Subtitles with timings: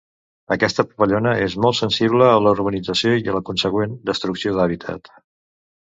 [0.53, 5.19] Aquesta papallona és molt sensible a la urbanització i a la consegüent destrucció d'hàbitat.